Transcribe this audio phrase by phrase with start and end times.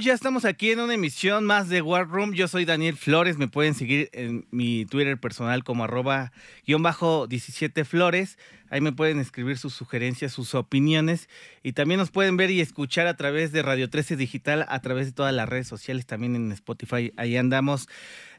[0.00, 2.32] Ya estamos aquí en una emisión más de War Room.
[2.32, 3.38] Yo soy Daniel Flores.
[3.38, 6.32] Me pueden seguir en mi Twitter personal como arroba
[6.66, 8.36] guion bajo 17 Flores.
[8.70, 11.28] Ahí me pueden escribir sus sugerencias, sus opiniones.
[11.62, 15.06] Y también nos pueden ver y escuchar a través de Radio 13 Digital, a través
[15.06, 17.12] de todas las redes sociales, también en Spotify.
[17.16, 17.88] Ahí andamos.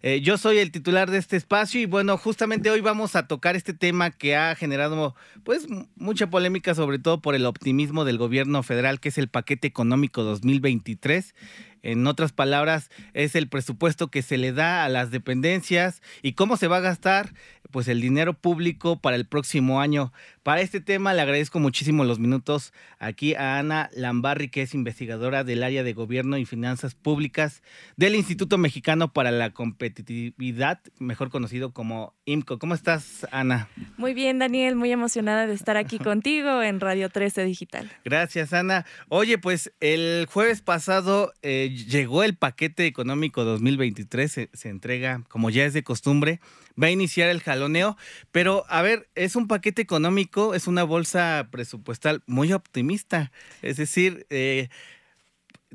[0.08, 3.56] Eh, yo soy el titular de este espacio y bueno, justamente hoy vamos a tocar
[3.56, 5.66] este tema que ha generado pues
[5.96, 10.22] mucha polémica, sobre todo por el optimismo del gobierno federal, que es el paquete económico
[10.22, 11.34] 2023.
[11.82, 16.56] En otras palabras, es el presupuesto que se le da a las dependencias y cómo
[16.56, 17.34] se va a gastar
[17.76, 20.14] pues el dinero público para el próximo año.
[20.44, 25.44] Para este tema le agradezco muchísimo los minutos aquí a Ana Lambarri, que es investigadora
[25.44, 27.64] del área de gobierno y finanzas públicas
[27.98, 32.60] del Instituto Mexicano para la Competitividad, mejor conocido como IMCO.
[32.60, 33.68] ¿Cómo estás, Ana?
[33.98, 37.92] Muy bien, Daniel, muy emocionada de estar aquí contigo en Radio 13 Digital.
[38.06, 38.86] Gracias, Ana.
[39.10, 45.50] Oye, pues el jueves pasado eh, llegó el paquete económico 2023, se, se entrega, como
[45.50, 46.40] ya es de costumbre,
[46.82, 47.98] va a iniciar el jaloneo,
[48.32, 54.26] pero a ver, es un paquete económico, es una bolsa presupuestal muy optimista, es decir,
[54.30, 54.70] eh,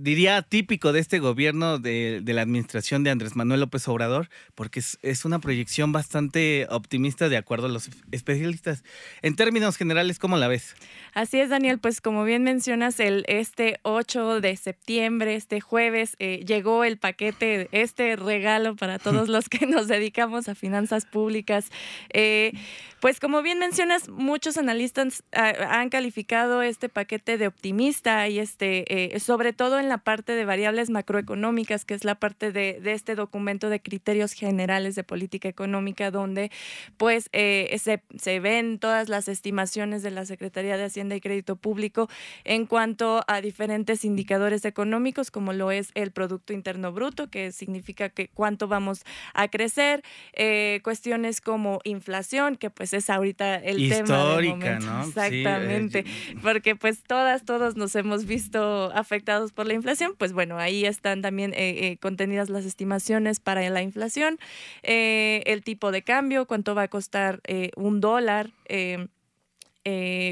[0.00, 5.24] diría, típico de este gobierno de, la administración de Andrés Manuel López Obrador, porque es,
[5.24, 8.82] una proyección bastante optimista de acuerdo a los especialistas.
[9.22, 10.74] En términos generales, ¿cómo la ves?
[11.14, 16.44] Así es, Daniel, pues como bien mencionas, el, este 8 de septiembre, este jueves, eh,
[16.46, 21.70] llegó el paquete, este regalo para todos los que nos dedicamos a finanzas públicas.
[22.12, 22.52] Eh,
[23.00, 29.14] pues como bien mencionas, muchos analistas ah, han calificado este paquete de optimista y este,
[29.14, 33.14] eh, sobre todo en la parte de variables macroeconómicas, que es la parte de, este
[33.14, 36.50] documento de criterios generales de política económica, donde
[36.98, 42.08] pues eh, se, ven todas las estimaciones de la Secretaría de Hacienda y Crédito Público
[42.44, 48.10] en cuanto a diferentes indicadores económicos, como lo es el Producto Interno Bruto, que significa
[48.10, 50.02] que cuánto vamos a crecer,
[50.34, 54.40] eh, cuestiones como inflación, que pues es ahorita el tema
[54.80, 55.04] ¿no?
[55.04, 56.04] Exactamente,
[56.42, 61.22] porque pues todas, todos nos hemos visto afectados por la inflación, pues bueno, ahí están
[61.22, 64.38] también eh, eh, contenidas las estimaciones para la inflación,
[64.82, 67.40] eh, el tipo de cambio, cuánto va a costar
[67.76, 68.50] un dólar.
[68.66, 69.08] Eh,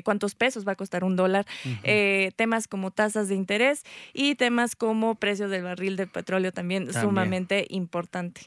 [0.05, 1.47] cuántos pesos va a costar un dólar,
[1.83, 3.83] eh, temas como tasas de interés
[4.13, 8.43] y temas como precios del barril de petróleo también, sumamente importante.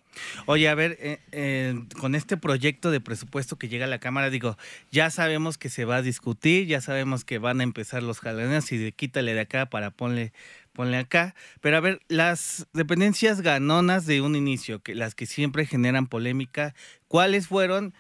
[0.46, 4.58] Oye, a ver, eh, con este proyecto de presupuesto que llega a la Cámara, digo,
[4.92, 8.72] ya sabemos que se va a discutir, ya sabemos que van a empezar los jalones
[8.72, 10.34] y de quítale de acá para ponle
[10.74, 11.36] ponle acá.
[11.62, 16.74] Pero a ver, las dependencias ganonas de un inicio, que las que siempre generan polémica,
[17.08, 17.94] ¿cuáles fueron?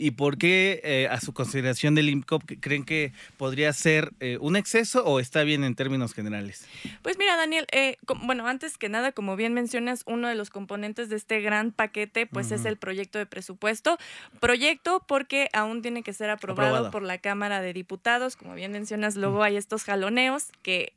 [0.00, 4.54] ¿Y por qué, eh, a su consideración del IMCOP, creen que podría ser eh, un
[4.54, 6.64] exceso o está bien en términos generales?
[7.02, 11.08] Pues mira, Daniel, eh, bueno, antes que nada, como bien mencionas, uno de los componentes
[11.08, 13.98] de este gran paquete, pues es el proyecto de presupuesto.
[14.38, 18.36] Proyecto porque aún tiene que ser aprobado, por la Cámara de Diputados.
[18.36, 20.92] Como bien mencionas, luego hay estos jaloneos que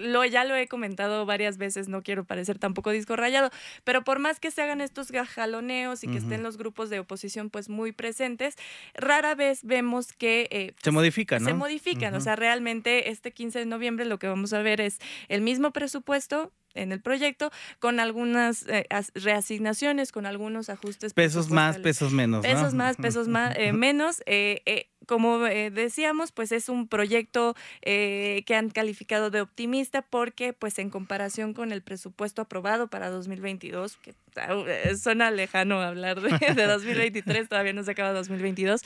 [0.00, 3.50] lo, ya lo he comentado varias veces, no quiero parecer tampoco disco rayado,
[3.84, 7.50] pero por más que se hagan estos jaloneos y que estén los grupos de oposición
[7.50, 8.56] pues muy presentes,
[8.94, 10.48] rara vez vemos que...
[10.50, 14.52] Eh, se modifican, Se modifican, o sea, realmente este 15 de noviembre lo que vamos
[14.52, 14.98] a ver es
[15.28, 17.50] el mismo presupuesto, en el proyecto,
[17.80, 21.14] con algunas eh, reasignaciones, con algunos ajustes.
[21.14, 22.46] Pesos más, pesos menos.
[22.46, 24.22] Pesos más, pesos más, menos.
[24.26, 30.52] Eh, como eh, decíamos, pues es un proyecto eh, que han calificado de optimista porque,
[30.52, 36.30] pues en comparación con el presupuesto aprobado para 2022, que eh, suena lejano hablar de,
[36.66, 38.82] 2023, todavía no se acaba 2022,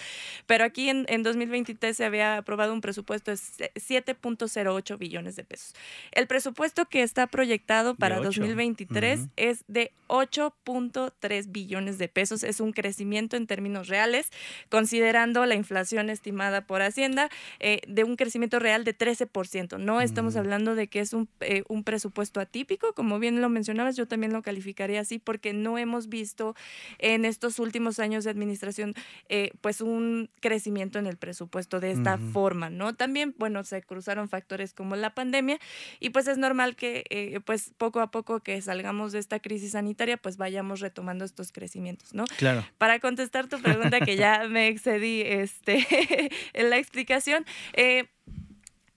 [0.47, 5.75] pero aquí en, en 2023 se había aprobado un presupuesto de 7.08 billones de pesos.
[6.13, 12.73] El presupuesto que está proyectado para 2023 es de 8.3 billones de pesos, es un
[12.73, 14.31] crecimiento en términos reales,
[14.69, 17.29] considerando la inflación estimada por Hacienda
[17.61, 19.79] eh, de un crecimiento real de 13%.
[19.79, 20.39] No estamos mm.
[20.39, 24.33] hablando de que es un, eh, un, presupuesto atípico, como bien lo mencionabas, yo también
[24.33, 26.55] lo calificaría así porque no hemos visto
[26.99, 28.95] en estos últimos años de administración
[29.29, 32.95] eh, pues un crecimiento en el presupuesto de esta forma, ¿no?
[32.95, 35.59] También, bueno, se cruzaron factores como la pandemia
[36.01, 40.17] y pues es normal que pues poco a poco que salgamos de esta crisis sanitaria
[40.17, 42.25] pues vayamos retomando estos crecimientos, ¿no?
[42.39, 42.65] Claro.
[42.79, 45.87] Para contestar tu pregunta que ya me excedí este,
[46.53, 47.45] en la explicación.
[47.75, 48.09] Eh,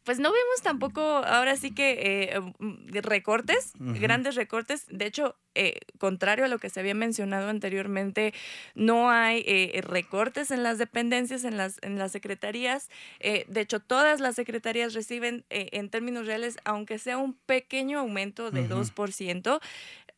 [0.08, 4.86] pues no vemos tampoco ahora sí que eh, mm, recortes, grandes recortes.
[4.90, 8.34] De hecho, eh, contrario a lo que se había mencionado anteriormente,
[8.74, 12.88] no hay eh, recortes en las dependencias, en las, en las secretarías.
[13.20, 18.70] de hecho, todas las secretarías reciben en términos reales, aunque sea un pequeño aumento de
[18.70, 19.60] 2%,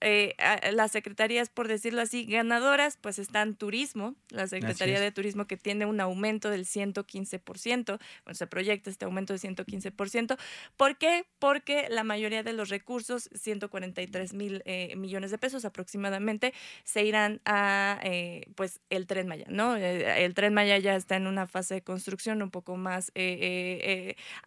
[0.02, 0.36] eh,
[0.72, 5.86] las secretarías, por decirlo así, ganadoras, pues están turismo, la Secretaría de Turismo que tiene
[5.86, 10.38] un aumento del 115%, bueno, se proyecta este aumento de 115%.
[10.78, 11.26] ¿Por qué?
[11.40, 16.54] Porque la mayoría de los recursos, 143 mil eh, millones de pesos aproximadamente,
[16.86, 19.76] se irán a eh, pues el Tren Maya, ¿no?
[19.76, 23.12] El Tren Maya ya está en una fase de construcción un poco más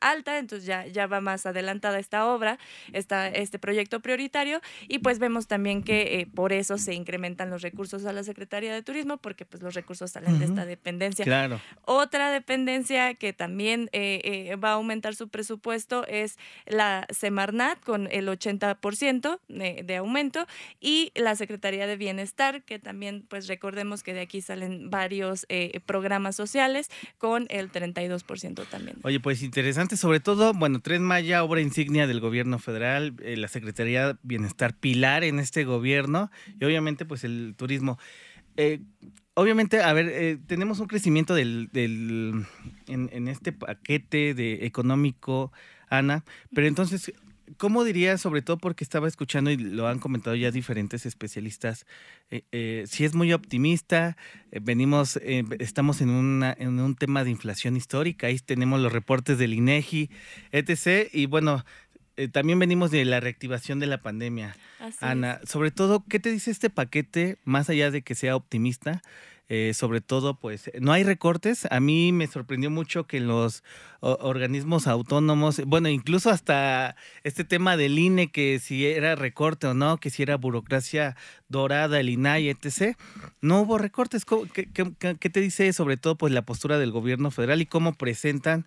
[0.01, 2.59] alta, entonces ya, ya va más adelantada esta obra,
[2.93, 7.63] está este proyecto prioritario y pues vemos también que eh, por eso se incrementan los
[7.63, 11.25] recursos a la Secretaría de Turismo, porque pues los recursos salen de esta dependencia.
[11.25, 11.61] Claro.
[11.85, 18.09] Otra dependencia que también eh, eh, va a aumentar su presupuesto es la Semarnat con
[18.11, 20.47] el 80% de, de aumento
[20.81, 25.47] y la Secretaría de Bienestar, que también pues recordemos que de aquí salen varios
[25.87, 28.99] programas sociales con el 32% también.
[29.03, 34.09] Oye, pues interesante, sobre todo, bueno, Tren Maya, obra insignia del gobierno federal, la Secretaría
[34.09, 36.31] de Bienestar, pilar en este gobierno
[36.61, 37.99] y obviamente pues el turismo.
[38.57, 38.81] Eh,
[39.35, 41.71] obviamente, a ver, eh, tenemos un crecimiento del,
[42.87, 45.53] en, este paquete de económico,
[45.89, 46.25] Ana,
[46.55, 47.13] pero entonces,
[47.57, 51.87] ¿cómo dirías, sobre todo porque estaba escuchando y lo han comentado ya diferentes especialistas,
[52.31, 54.17] eh, si es muy optimista,
[54.51, 55.17] venimos,
[55.59, 60.11] estamos en, una, en un tema de inflación histórica, ahí tenemos los reportes del INEGI,
[60.51, 61.09] etc.
[61.13, 61.65] Y bueno,
[62.17, 64.57] eh, también venimos de la reactivación de la pandemia.
[65.01, 69.03] Ana, sobre todo, ¿qué te dice este paquete, más allá de que sea optimista?
[69.49, 71.67] Eh, sobre todo, pues, no hay recortes.
[71.71, 73.63] A mí me sorprendió mucho que los
[74.01, 79.99] organismos autónomos, bueno, incluso hasta este tema del INE, que si era recorte o no,
[79.99, 81.17] que si era burocracia
[81.49, 82.97] dorada, el INAI, etc.,
[83.43, 84.25] no hubo recortes.
[84.25, 88.67] ¿Qué, qué, te dice sobre todo, pues, la postura del gobierno federal y cómo presentan,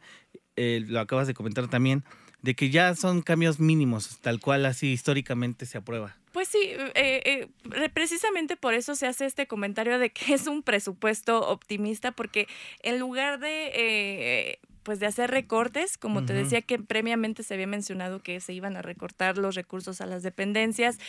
[0.56, 2.04] eh, lo acabas de comentar también,
[2.46, 6.16] de que ya son cambios mínimos, tal cual así históricamente se aprueba.
[6.32, 6.60] Pues sí,
[6.94, 12.12] eh, eh, precisamente por eso se hace este comentario de que es un presupuesto optimista,
[12.12, 12.48] porque
[12.84, 13.72] en lugar de...
[13.74, 18.54] Eh, pues de hacer recortes, como te decía que previamente se había mencionado que se
[18.54, 21.00] iban a recortar los recursos a las dependencias,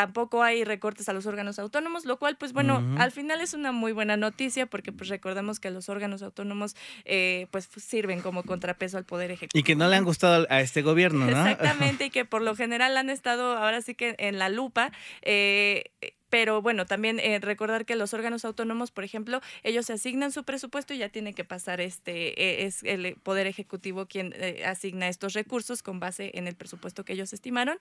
[0.00, 3.70] tampoco hay recortes a los órganos autónomos, lo cual, pues bueno, al final es una
[3.70, 6.74] muy buena noticia porque pues recordemos que los órganos autónomos
[7.04, 9.60] eh, pues sirven como contrapeso al Poder Ejecutivo.
[9.60, 11.46] Y que no le han gustado a este gobierno, ¿no?
[11.46, 14.90] Exactamente, y que por lo general han estado ahora sí que en la lupa.
[15.20, 15.90] Eh,
[16.30, 20.44] pero bueno, también eh, recordar que los órganos autónomos, por ejemplo, ellos se asignan su
[20.44, 25.08] presupuesto y ya tiene que pasar este, eh, es el Poder Ejecutivo quien eh, asigna
[25.08, 27.76] estos recursos con base en el presupuesto que ellos estimaron.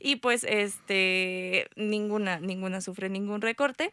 [0.00, 3.92] Y pues este ninguna, ninguna sufre ningún recorte,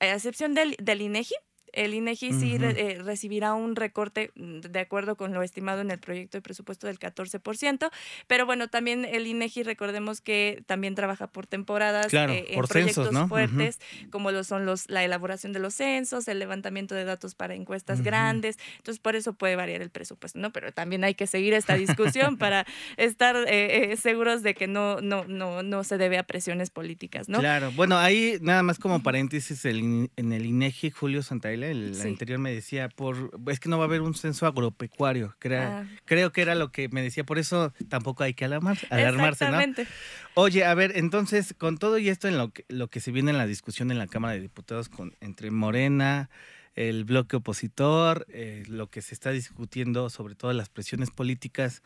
[0.00, 1.34] a excepción del, del INEGI,
[1.72, 5.98] el INEGI sí eh, recibirá un recorte mm, de acuerdo con lo estimado en el
[5.98, 7.90] proyecto de presupuesto del 14%,
[8.26, 13.80] pero bueno, también el INEGI recordemos que también trabaja por temporadas eh, en proyectos fuertes,
[14.10, 18.02] como lo son los la elaboración de los censos, el levantamiento de datos para encuestas
[18.02, 20.52] grandes, entonces por eso puede variar el presupuesto, ¿no?
[20.52, 25.24] Pero también hay que seguir esta discusión para estar eh, seguros de que no no
[25.24, 27.38] no no se debe a presiones políticas, ¿no?
[27.38, 27.72] Claro.
[27.72, 32.52] Bueno, ahí nada más como paréntesis el, en el INEGI Julio Santaella el anterior me
[32.52, 35.84] decía, por es que no va a haber un censo agropecuario, ah.
[36.04, 39.60] creo que era lo que me decía, por eso tampoco hay que alarmar, alarmarse, ¿no?
[40.34, 43.30] Oye, a ver, entonces, con todo y esto en lo que, lo que se viene
[43.30, 46.30] en la discusión en la Cámara de Diputados con, entre Morena,
[46.74, 51.82] el bloque opositor, eh, lo que se está discutiendo sobre todo las presiones políticas,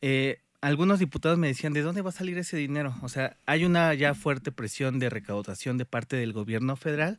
[0.00, 2.94] eh, algunos diputados me decían, ¿de dónde va a salir ese dinero?
[3.02, 7.18] O sea, hay una ya fuerte presión de recaudación de parte del gobierno federal,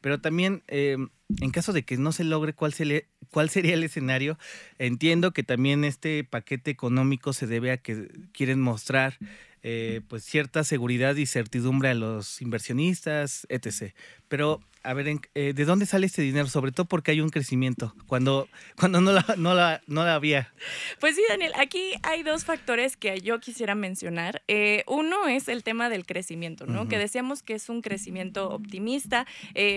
[0.00, 0.96] pero también eh,
[1.40, 4.38] en caso de que no se logre cuál, se cuál sería el escenario,
[4.78, 9.18] entiendo que también este paquete económico se debe a que quieren mostrar
[9.70, 13.92] eh, pues cierta seguridad y certidumbre a los inversionistas, etc.
[14.26, 16.48] Pero, a ver, eh, ¿de dónde sale este dinero?
[16.48, 18.48] Sobre todo porque hay un crecimiento, cuando,
[18.80, 20.54] cuando no, la, no, la, no la había.
[21.00, 24.42] Pues sí, Daniel, aquí hay dos factores que yo quisiera mencionar.
[24.48, 26.88] Eh, uno es el tema del crecimiento, ¿no?
[26.88, 29.26] Que decíamos que es un crecimiento optimista.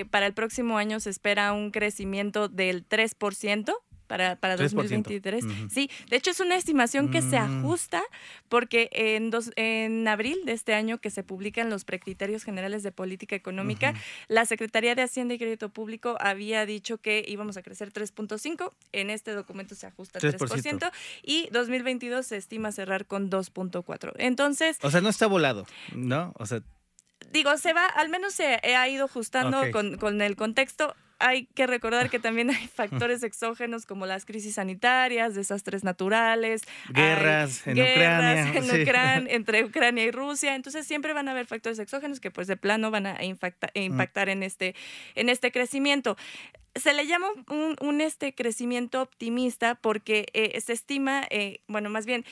[0.10, 3.76] para el próximo año se espera un crecimiento del 3%,
[4.12, 5.46] para, para 2023.
[5.72, 7.60] Sí, de hecho es una estimación que se mm.
[7.60, 8.04] ajusta
[8.50, 12.92] porque en, dos, en abril de este año que se publican los precriterios generales de
[12.92, 13.94] política económica,
[14.28, 19.12] la Secretaría de Hacienda y Crédito Público había dicho que íbamos a crecer 3.5, en
[19.12, 20.92] este documento se ajusta 3%, 3%
[21.24, 24.12] y 2022 se estima cerrar con 2.4.
[24.18, 24.78] Entonces...
[24.82, 25.66] O sea, no está volado,
[25.96, 26.34] ¿no?
[26.38, 26.62] O sea
[27.32, 30.96] digo, se va, al menos se ha ido ajustando con, con, el contexto.
[31.20, 37.66] Hay que recordar que también hay factores exógenos como las crisis sanitarias, desastres naturales, guerras
[37.68, 38.52] en Ucrania,
[39.30, 40.56] entre Ucrania y Rusia.
[40.56, 44.30] Entonces siempre van a haber factores exógenos que pues de plano van a impactar, impactar
[44.30, 44.76] en, este,
[45.16, 46.18] en este crecimiento.
[46.74, 52.06] Se le llama un, un, este crecimiento optimista porque eh, se estima, eh, bueno, más
[52.06, 52.26] bien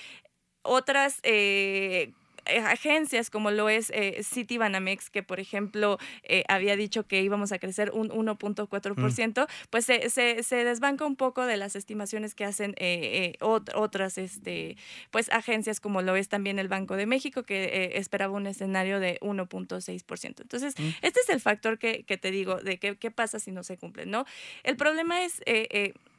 [0.62, 2.14] otras eh,
[2.58, 7.60] agencias como lo es eh, Citibanamex, que por ejemplo eh, había dicho que íbamos a
[7.60, 9.48] crecer un 1.4%, mm.
[9.70, 12.76] pues se, se, desbanca un poco de las estimaciones que hacen
[13.42, 14.78] otras este,
[15.12, 19.20] pues, agencias como lo es también el Banco de México, que esperaba un escenario de
[19.22, 20.42] 1.6%.
[20.42, 20.90] Entonces, mm.
[21.02, 23.78] este es el factor que, que te digo de qué, qué pasa si no se
[23.78, 24.26] cumple, ¿no?
[24.64, 25.42] El problema es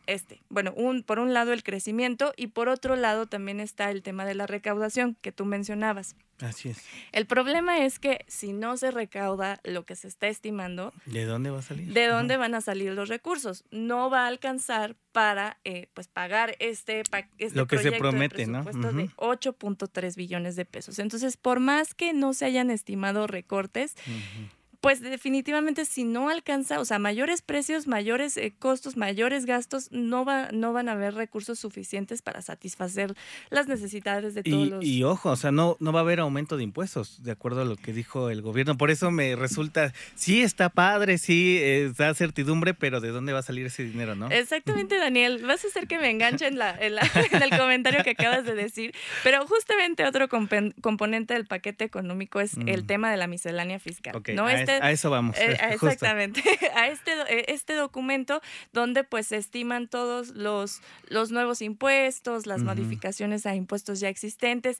[0.07, 0.42] este.
[0.49, 4.25] Bueno, un, por un lado el crecimiento y por otro lado también está el tema
[4.25, 6.16] de la recaudación que tú mencionabas.
[6.40, 6.78] Así es.
[7.12, 11.50] El problema es que si no se recauda lo que se está estimando, ¿de dónde
[11.50, 11.92] va a salir?
[11.92, 13.64] ¿De dónde van a salir los recursos?
[13.71, 17.02] No va a alcanzar para eh, pues pagar este,
[17.38, 20.99] este lo que se promete, de presupuesto de 8.3 billones de pesos.
[20.99, 23.95] Entonces, por más que no se hayan estimado recortes,
[24.80, 30.25] pues definitivamente si no alcanza, o sea, mayores precios, mayores eh, costos, mayores gastos, no,
[30.25, 33.14] va, no van a haber recursos suficientes para satisfacer
[33.50, 34.84] las necesidades de todos y, los...
[34.84, 37.64] Y ojo, o sea, no, no va a haber aumento de impuestos, de acuerdo a
[37.64, 38.76] lo que dijo el gobierno.
[38.78, 43.40] Por eso me resulta, sí está padre, sí eh, da certidumbre, pero ¿de dónde va
[43.40, 44.30] a salir ese dinero, no?
[44.30, 45.44] Exactamente, Daniel.
[45.46, 46.94] Vas a hacer que me enganche en, la, en,
[47.42, 48.94] el comentario que acabas de decir.
[49.22, 52.87] Pero justamente otro componente del paquete económico es el mm.
[52.87, 54.22] tema de la miscelánea fiscal.
[54.34, 54.49] ¿no?
[54.49, 55.37] Este a eso vamos.
[55.39, 56.43] Eh, exactamente,
[56.75, 58.41] a este, eh, este documento
[58.73, 64.79] donde pues se estiman todos los, los nuevos impuestos, las modificaciones a impuestos ya existentes.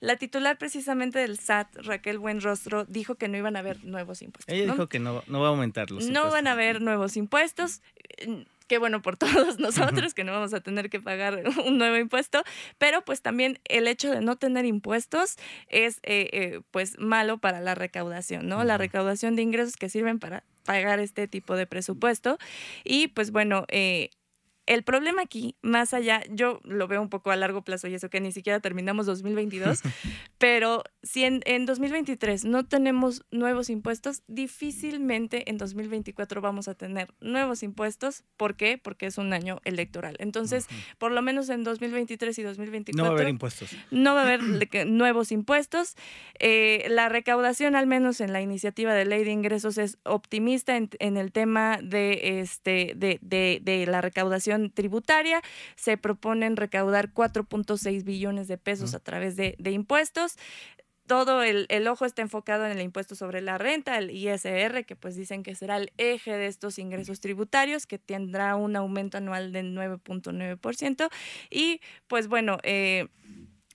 [0.00, 4.54] La titular precisamente del SAT, Raquel Buenrostro, dijo que no iban a haber nuevos impuestos.
[4.54, 7.82] Ella dijo que no, no va a aumentar los No van a haber nuevos impuestos
[8.72, 12.42] qué bueno por todos nosotros que no vamos a tener que pagar un nuevo impuesto,
[12.78, 15.36] pero pues también el hecho de no tener impuestos
[15.68, 18.64] es eh, eh, pues malo para la recaudación, ¿no?
[18.64, 22.38] La recaudación de ingresos que sirven para pagar este tipo de presupuesto.
[22.82, 24.08] Y pues bueno, eh,
[24.66, 28.10] el problema aquí, más allá, yo lo veo un poco a largo plazo y eso
[28.10, 29.80] que ni siquiera terminamos 2022,
[30.38, 37.12] pero si en, en, 2023 no tenemos nuevos impuestos, difícilmente en 2024 vamos a tener
[37.20, 38.24] nuevos impuestos.
[38.36, 38.78] ¿Por qué?
[38.78, 40.16] Porque es un año electoral.
[40.20, 42.96] Entonces, por lo menos en 2023 y 2024...
[42.96, 43.70] No va a haber impuestos.
[43.90, 45.96] No va a haber nuevos impuestos.
[46.38, 50.90] Eh, la recaudación, al menos en la iniciativa de ley de ingresos, es optimista en,
[51.00, 55.42] en el tema de, este, de, de, de la recaudación tributaria.
[55.76, 60.36] Se proponen recaudar 4.6 billones de pesos a través de, impuestos
[61.06, 65.14] todo el, ojo está enfocado en el impuesto sobre la renta, el ISR, que pues
[65.14, 69.76] dicen que será el eje de estos ingresos tributarios, que tendrá un aumento anual del
[69.76, 71.10] 9.9%.
[71.50, 73.08] Y pues bueno, eh,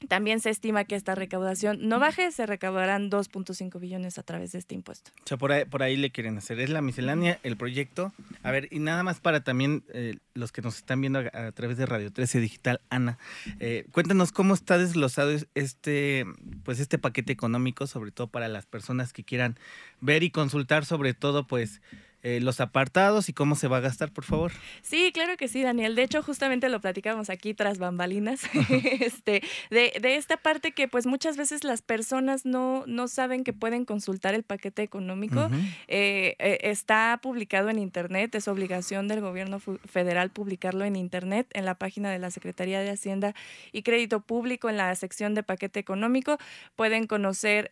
[0.08, 4.60] también se estima que esta recaudación no baje, se recaudarán 2.5 billones a través de
[4.60, 5.12] este impuesto.
[5.24, 6.60] O sea, por ahí, por ahí le quieren hacer.
[6.60, 8.14] Es la miscelánea, el proyecto.
[8.44, 11.78] A ver, y nada más para también eh, los que nos están viendo a, través
[11.78, 13.18] de Radio 13 Digital, Ana,
[13.60, 16.26] eh, cuéntanos cómo está desglosado este,
[16.64, 19.58] pues este paquete económico, sobre todo para las personas que quieran
[20.02, 21.82] ver y consultar sobre todo, pues,
[22.28, 24.52] eh, los apartados y cómo se va a gastar, por favor.
[24.82, 25.96] Sí, claro que sí, Daniel.
[25.96, 28.42] De hecho, justamente lo platicábamos aquí tras bambalinas,
[29.00, 33.86] este, de, esta parte que pues muchas veces las personas no, no saben que pueden
[33.86, 35.50] consultar el paquete económico.
[35.88, 41.64] Eh, eh, está publicado en Internet, es obligación del gobierno federal publicarlo en Internet, en
[41.64, 43.36] la página de la Secretaría de Hacienda
[43.72, 46.38] y Crédito Público, en la sección de paquete económico.
[46.76, 47.70] Pueden conocer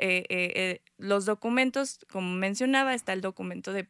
[0.98, 3.84] los documentos, como mencionaba, está el documento de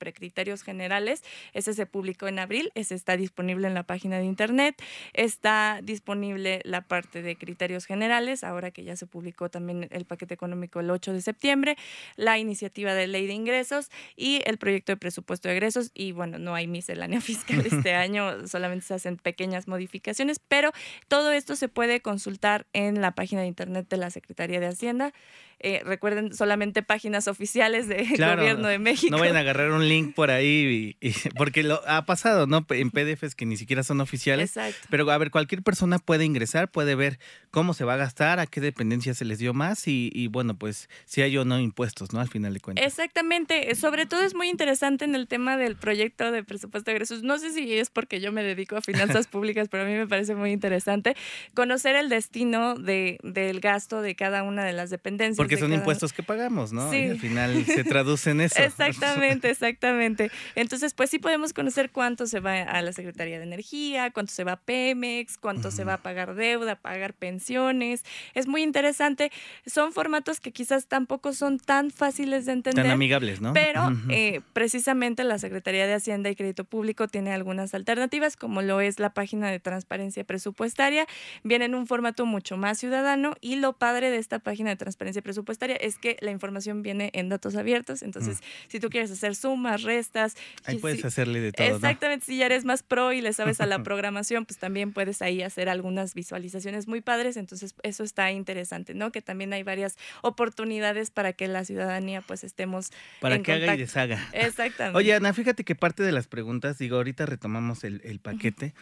[0.64, 4.82] generales, ese se publicó en abril, ese está disponible en la página de internet,
[5.14, 10.34] está disponible la parte de criterios generales, ahora que ya se publicó también el paquete
[10.34, 11.78] económico el 8 de septiembre,
[12.16, 16.38] la iniciativa de ley de ingresos y el proyecto de presupuesto de egresos y bueno,
[16.38, 20.72] no hay miscelánea fiscal este año, solamente se hacen pequeñas modificaciones, pero
[21.08, 25.14] todo esto se puede consultar en la página de internet de la Secretaría de Hacienda
[25.60, 29.12] eh, recuerden solamente páginas oficiales del gobierno de México.
[29.12, 30.98] No vayan a agarrar un link por ahí,
[31.38, 32.66] porque lo ha pasado, ¿no?
[32.70, 34.58] En PDFs que ni siquiera son oficiales.
[34.58, 34.88] Exacto.
[34.90, 37.20] Pero a ver, cualquier persona puede ingresar, puede ver
[37.52, 40.90] cómo se va a gastar, a qué dependencia se les dio más y, bueno, pues
[41.06, 42.20] si hay o no impuestos, ¿no?
[42.20, 42.86] Al final de cuentas.
[42.86, 43.74] Exactamente.
[43.76, 47.24] Sobre todo es muy interesante en el tema del proyecto de presupuesto de egresos.
[47.24, 50.08] No sé si es porque yo me dedico a finanzas públicas, pero a mí me
[50.08, 51.16] parece muy interesante
[51.54, 55.38] conocer el destino de, del gasto de cada una de las dependencias.
[55.38, 56.94] Porque son impuestos que pagamos, ¿no?
[56.94, 58.56] Y al final se traduce en eso.
[58.62, 60.32] Exactamente, exactamente.
[60.56, 64.44] Entonces, pues sí podemos conocer cuánto se va a la Secretaría de Energía, cuánto se
[64.44, 68.04] va a Pemex, cuánto se va a pagar deuda, pagar pensiones.
[68.34, 69.32] Es muy interesante.
[69.66, 72.86] Son formatos que quizás tampoco son tan fáciles de entender.
[72.86, 73.54] Tan amigables, ¿no?
[73.54, 78.82] Pero eh, precisamente la Secretaría de Hacienda y Crédito Público tiene algunas alternativas, como lo
[78.82, 81.08] es la página de transparencia presupuestaria.
[81.44, 85.22] Viene en un formato mucho más ciudadano y lo padre de esta página de transparencia
[85.22, 88.02] presupuestaria presupuestaria es que la información viene en datos abiertos.
[88.04, 88.70] Entonces, mm.
[88.70, 90.36] si tú quieres hacer sumas, restas.
[90.64, 91.68] Ahí puedes hacerle de todo.
[91.68, 92.26] Exactamente.
[92.26, 95.42] Si ya eres más pro y le sabes a la programación, pues también puedes ahí
[95.42, 97.36] hacer algunas visualizaciones muy padres.
[97.36, 99.12] Entonces, eso está interesante, ¿no?
[99.12, 102.92] Que también hay varias oportunidades para que la ciudadanía, pues estemos.
[103.20, 104.26] Para que haga y deshaga.
[104.32, 104.98] Exactamente.
[104.98, 108.74] Oye, Ana, fíjate que parte de las preguntas, digo, ahorita retomamos el, el paquete.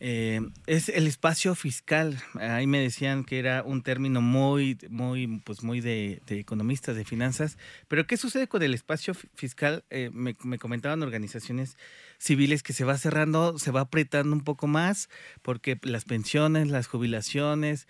[0.00, 2.22] Eh, es el espacio fiscal.
[2.34, 7.58] Ahí me decían que era un término muy, muy, pues muy de, economistas, de finanzas.
[7.88, 9.84] Pero ¿qué sucede con el espacio fiscal?
[9.90, 11.76] Eh, me, me, comentaban organizaciones
[12.18, 15.08] civiles que se va cerrando, se va apretando un poco más,
[15.42, 17.86] porque las pensiones, las jubilaciones,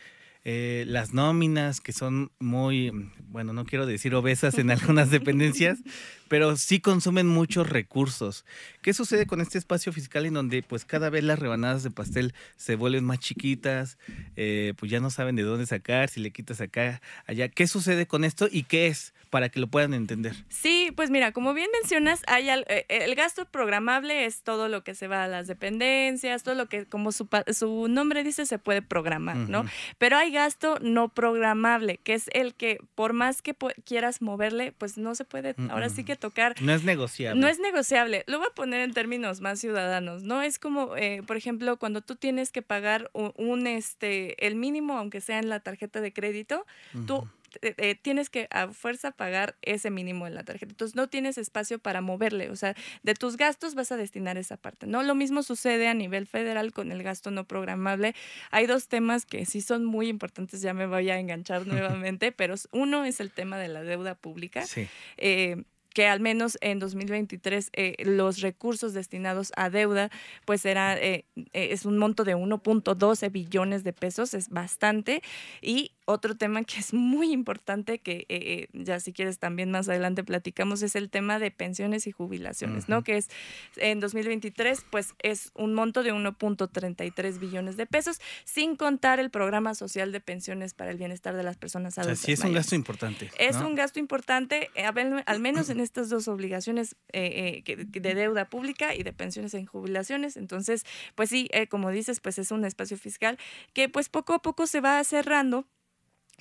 [0.50, 2.90] eh, las nóminas que son muy,
[3.24, 5.78] bueno, no quiero decir obesas en algunas dependencias,
[6.28, 8.44] pero sí consumen muchos recursos.
[8.82, 12.34] ¿Qué sucede con este espacio fiscal en donde pues cada vez las rebanadas de pastel
[12.56, 13.98] se vuelven más chiquitas,
[14.36, 17.48] eh, pues ya no saben de dónde sacar, si le quitas acá, allá?
[17.48, 19.12] ¿Qué sucede con esto y qué es?
[19.28, 20.34] para que lo puedan entender.
[20.48, 24.94] Sí, pues mira, como bien mencionas, hay eh, el gasto programable es todo lo que
[24.94, 28.82] se va a las dependencias, todo lo que, como su, su nombre dice, se puede
[28.82, 29.64] programar, ¿no?
[29.98, 33.54] Pero hay gasto no programable, que es el que por más que
[33.84, 36.60] quieras moverle, pues no se puede, ahora sí que tocar.
[36.60, 37.40] No es negociable.
[37.40, 38.24] No es negociable.
[38.26, 40.42] Lo voy a poner en términos más ciudadanos, ¿no?
[40.42, 45.20] Es como, eh, por ejemplo, cuando tú tienes que pagar un, este, el mínimo, aunque
[45.20, 46.66] sea en la tarjeta de crédito,
[47.06, 47.28] tú
[47.62, 50.72] eh, eh, tienes que a fuerza pagar ese mínimo en la tarjeta.
[50.72, 54.56] Entonces no tienes espacio para moverle, o sea, de tus gastos vas a destinar esa
[54.56, 55.02] parte, ¿no?
[55.02, 58.14] Lo mismo sucede a nivel federal con el gasto no programable.
[58.50, 62.54] Hay dos temas que sí son muy importantes, ya me voy a enganchar nuevamente, pero
[62.72, 64.66] uno es el tema de la deuda pública.
[64.66, 64.86] Sí.
[65.16, 65.64] Eh,
[65.98, 67.72] que al menos en 2023
[68.04, 70.10] los recursos destinados a deuda,
[70.44, 75.24] pues era, es un monto de 1.12 billones de pesos, es bastante,
[75.60, 79.90] y otro tema que es muy importante, que eh, eh, ya si quieres también más
[79.90, 83.04] adelante platicamos, es el tema de pensiones y jubilaciones, ¿no?
[83.04, 83.28] Que es
[83.76, 89.74] en 2023, pues es un monto de 1.33 billones de pesos, sin contar el programa
[89.74, 92.22] social de pensiones para el bienestar de las personas adultas.
[92.22, 93.30] O sí, es un gasto importante.
[93.38, 94.84] Es un gasto importante, eh,
[95.26, 100.36] al menos en estas dos obligaciones de deuda pública y de pensiones en jubilaciones.
[100.36, 103.38] Entonces, pues sí, como dices, pues es un espacio fiscal
[103.72, 105.66] que pues poco a poco se va cerrando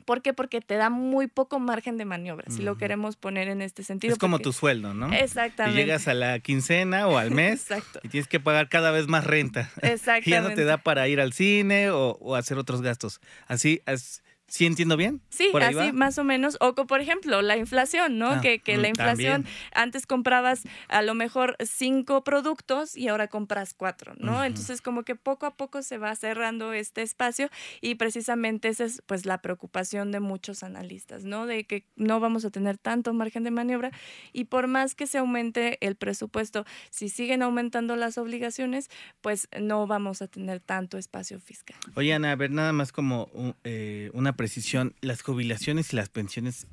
[0.06, 0.34] ¿Por qué?
[0.34, 4.14] Porque te da muy poco margen de maniobra, si lo queremos poner en este sentido.
[4.14, 5.12] Es como tu sueldo, ¿no?
[5.12, 5.82] Exactamente.
[5.82, 7.68] Y llegas a la quincena o al mes
[8.04, 9.70] y tienes que pagar cada vez más renta.
[9.82, 10.24] Exactamente.
[10.30, 13.20] y ya no te da para ir al cine o, o hacer otros gastos.
[13.48, 15.22] Así es ¿Sí entiendo bien?
[15.30, 16.58] Sí, así más o menos.
[16.62, 18.32] O por ejemplo, la inflación, ¿no?
[18.32, 23.28] Ah, que, que la mm, inflación, antes comprabas a lo mejor cinco productos y ahora
[23.28, 24.46] compras cuatro, ¿no?
[24.46, 27.50] Entonces como que poco a poco se va cerrando este espacio
[27.82, 31.46] y precisamente esa es pues la preocupación de muchos analistas, ¿no?
[31.46, 33.92] De que no vamos a tener tanto margen de maniobra
[34.32, 39.88] y por más que se aumente el presupuesto, si siguen aumentando las obligaciones, pues no
[39.88, 41.76] vamos a tener tanto espacio fiscal.
[41.96, 43.30] Oye, Ana, a ver, nada más como
[43.66, 46.68] eh, una precisión, las jubilaciones y las pensiones,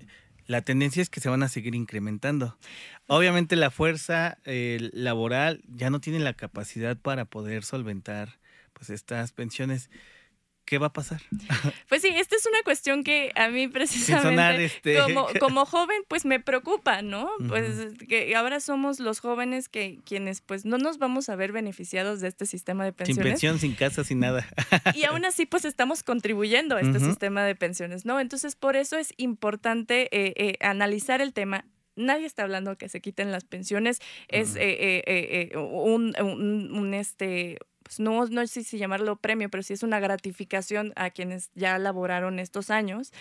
[0.47, 2.57] la tendencia es que se van a seguir incrementando.
[3.09, 8.39] Obviamente la fuerza laboral ya no tiene la capacidad para poder solventar
[8.73, 9.91] pues estas pensiones.
[10.65, 11.21] ¿Qué va a pasar?
[11.89, 14.99] Pues sí, esta es una cuestión que a mí precisamente este...
[15.41, 17.31] como, joven pues me preocupa, ¿no?
[17.49, 22.21] Pues que ahora somos los jóvenes que quienes pues no nos vamos a ver beneficiados
[22.21, 23.23] de este sistema de pensiones.
[23.23, 24.47] Sin pensión, sin casa, sin nada.
[24.95, 28.19] Y aún así pues estamos contribuyendo a este sistema de pensiones, ¿no?
[28.19, 31.65] Entonces por eso es importante eh, eh, analizar el tema
[31.97, 38.27] nadie está hablando que se quiten las pensiones, es eh, un, un, este, pues no,
[38.27, 42.71] no sé si llamarlo premio, pero sí es una gratificación a quienes ya laboraron estos
[42.71, 43.13] años.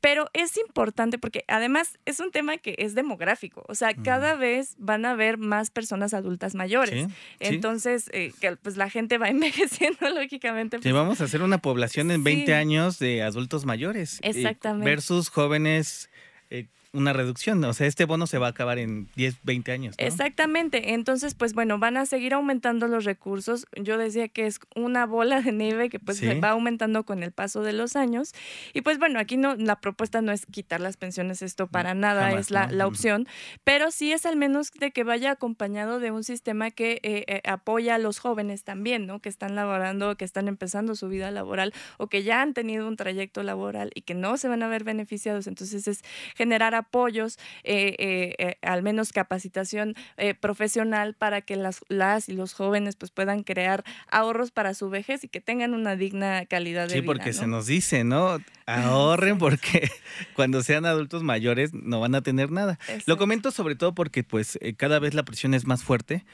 [0.00, 4.74] Pero es importante porque además es un tema que es demográfico, o sea, cada vez
[4.78, 7.06] van a haber más personas adultas mayores.
[7.38, 10.78] Entonces, eh, que, pues la gente va envejeciendo, lógicamente.
[10.78, 14.20] Pues, vamos a hacer una población en 20 años de adultos mayores.
[14.22, 14.88] Exactamente.
[14.88, 16.08] Versus jóvenes
[16.48, 17.62] eh, una reducción.
[17.64, 19.94] O sea, este bono se va a acabar en 10, 20 años.
[19.98, 20.94] Exactamente.
[20.94, 23.66] Entonces, pues bueno, van a seguir aumentando los recursos.
[23.80, 27.62] Yo decía que es una bola de nieve que pues va aumentando con el paso
[27.62, 28.32] de los años.
[28.74, 32.32] Y pues bueno, aquí no, la propuesta no es quitar las pensiones, esto para nada
[32.32, 33.26] es la, la, opción,
[33.64, 37.40] pero sí es al menos de que vaya acompañado de un sistema que eh, eh,
[37.44, 39.20] apoya a los jóvenes también, ¿no?
[39.20, 42.96] Que están laborando, que están empezando su vida laboral o que ya han tenido un
[42.96, 45.46] trayecto laboral y que no se van a ver beneficiados.
[45.46, 46.02] Entonces es
[46.34, 49.94] generar apoyos, eh, eh, eh, al menos capacitación
[50.40, 55.24] profesional para que las, las y los jóvenes pues puedan crear ahorros para su vejez
[55.24, 57.02] y que tengan una digna calidad de vida.
[57.02, 58.38] Sí, porque se nos dice, ¿no?
[58.66, 59.90] Ahorren porque
[60.34, 62.78] cuando sean adultos mayores no van a tener nada.
[63.06, 66.24] Lo comento sobre todo porque pues cada vez la presión es más fuerte.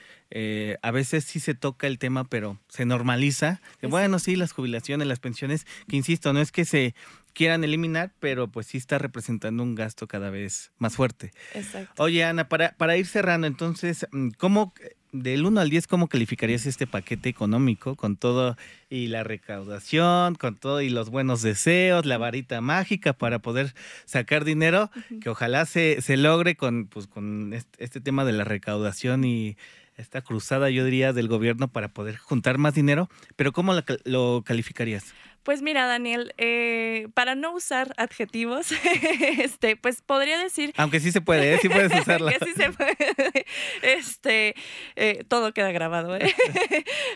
[0.83, 3.61] a veces sí se toca el tema, pero se normaliza.
[3.83, 6.95] Bueno, sí, las jubilaciones, las pensiones, que insisto, no es que se
[7.37, 11.33] quieran eliminar, pero pues sí está representando un gasto cada vez más fuerte.
[11.53, 12.03] Exacto.
[12.03, 14.73] Oye, Ana, para, para ir cerrando, entonces, mm, ¿cómo,
[15.13, 18.57] del 1 al 10, cómo calificarías este paquete económico con todo
[18.89, 23.75] y la recaudación, con todo y los buenos deseos, la varita mágica para poder
[24.07, 29.25] sacar dinero, que ojalá se, se logre con, pues, con este tema de la recaudación
[29.25, 29.59] y
[29.99, 35.15] esta cruzada, yo diría, del gobierno para poder juntar más dinero, pero ¿cómo lo calificarías?
[35.47, 38.73] Pues mira, Daniel, eh, para no usar adjetivos,
[39.39, 40.75] este, pues podría decir.
[40.77, 41.59] Aunque sí se puede, ¿eh?
[41.63, 42.33] sí puedes usarla.
[42.33, 42.97] que sí se puede.
[43.83, 44.57] Este,
[44.97, 46.35] eh, todo queda grabado, ¿eh?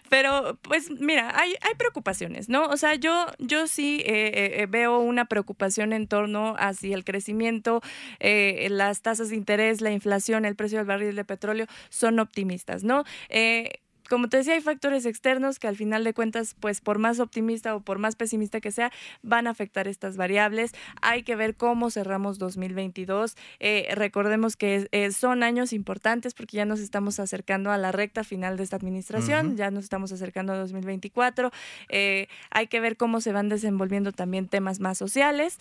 [0.08, 2.66] Pero, pues mira, hay, hay preocupaciones, ¿no?
[2.66, 4.04] O sea, yo, yo sí
[4.68, 7.82] veo una preocupación en torno hacia el crecimiento,
[8.20, 13.04] las tasas de interés, la inflación, el precio del barril de petróleo son optimistas, ¿no?
[14.10, 17.76] Como te decía, hay factores externos que al final de cuentas, pues por más optimista
[17.76, 18.90] o por más pesimista que sea,
[19.22, 20.72] van a afectar estas variables.
[21.00, 23.36] Hay que ver cómo cerramos 2022.
[23.60, 28.24] Eh, recordemos que eh, son años importantes porque ya nos estamos acercando a la recta
[28.24, 31.52] final de esta administración, ya nos estamos acercando a 2024.
[31.88, 35.60] Eh, hay que ver cómo se van desenvolviendo también temas más sociales,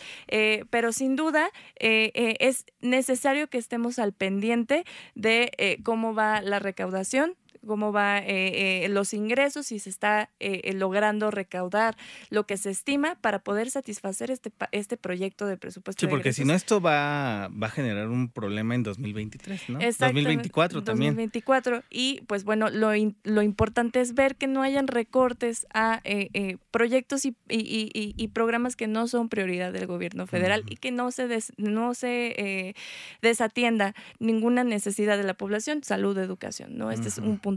[0.72, 7.92] pero sin duda es necesario que estemos al pendiente de cómo va la recaudación cómo
[7.92, 11.98] va eh, eh, los ingresos y se está eh, logrando recaudar
[12.30, 16.00] lo que se estima para poder satisfacer este, este proyecto de presupuesto.
[16.00, 19.80] Sí, porque si no esto va, va a generar un problema en 2023, ¿no?
[19.80, 21.14] 2024 también.
[21.14, 22.92] 2024 y pues bueno, lo,
[23.24, 26.02] lo importante es ver que no hayan recortes a
[26.72, 31.12] proyectos y, y, y, programas que no son prioridad del gobierno federal y que no
[31.12, 32.76] se, no se
[33.22, 36.92] desatienda ninguna necesidad de la población, salud, educación, ¿no?
[36.92, 37.49] Este es un punto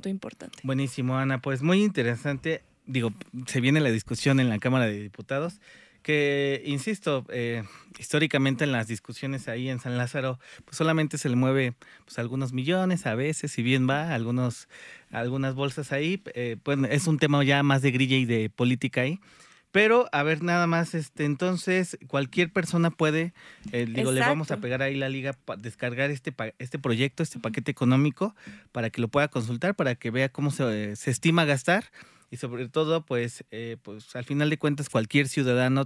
[0.63, 1.41] Buenísimo, Ana.
[1.41, 2.63] Pues muy interesante.
[2.87, 3.13] Digo,
[3.47, 5.61] se viene la discusión en la Cámara de Diputados
[6.03, 7.63] que, insisto, eh,
[7.99, 11.75] históricamente en las discusiones ahí en San Lázaro, pues solamente se le mueve
[12.05, 14.69] pues algunos millones a veces, si bien va, algunos,
[15.11, 19.21] algunas bolsas ahí, pues es un tema ya más de grilla y de política ahí.
[19.73, 23.33] Pero, a ver, nada más, este, entonces, cualquier persona puede,
[23.73, 27.39] eh, digo, le vamos a pegar ahí la liga, para descargar este, este proyecto, este
[27.39, 28.37] paquete económico,
[28.71, 31.85] para que lo pueda consultar, para que vea cómo se, se estima gastar
[32.33, 35.85] y sobre todo, pues, eh, pues al final de cuentas, cualquier ciudadano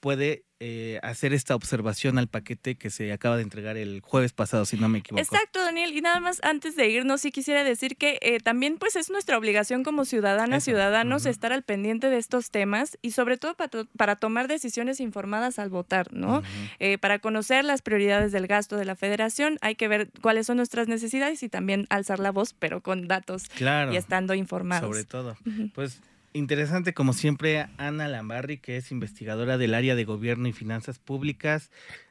[0.00, 4.66] puede eh, hacer esta observación al paquete que se acaba de entregar el jueves pasado,
[4.66, 5.22] si no me equivoco.
[5.22, 5.96] Exacto, Daniel.
[5.96, 9.38] Y nada más antes de irnos, sí quisiera decir que eh, también pues es nuestra
[9.38, 14.48] obligación como ciudadanas, ciudadanos, estar al pendiente de estos temas y sobre todo para, tomar
[14.48, 16.42] decisiones informadas al votar, ¿no?
[16.78, 20.58] Eh, para conocer las prioridades del gasto de la federación, hay que ver cuáles son
[20.58, 24.86] nuestras necesidades y también alzar la voz, pero con datos y estando informados.
[24.86, 25.36] Sobre todo.
[25.74, 30.98] Pues interesante, como siempre, Ana Lambarri, que es investigadora del área de gobierno y finanzas
[30.98, 31.70] públicas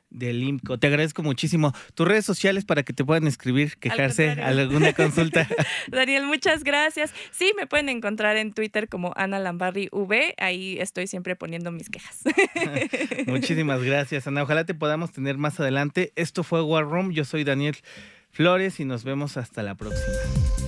[0.09, 0.77] del IMCO.
[0.77, 1.73] Te agradezco muchísimo.
[1.93, 5.47] Tus redes sociales para que te puedan escribir, quejarse, alguna consulta.
[5.87, 7.13] Daniel, muchas gracias.
[7.31, 10.35] Sí, me pueden encontrar en Twitter como Ana Lambarri V.
[10.37, 12.21] Ahí estoy siempre poniendo mis quejas.
[13.27, 14.43] Muchísimas gracias, Ana.
[14.43, 16.11] Ojalá te podamos tener más adelante.
[16.15, 17.11] Esto fue War Room.
[17.11, 17.77] Yo soy Daniel
[18.31, 20.58] Flores y nos vemos hasta la próxima.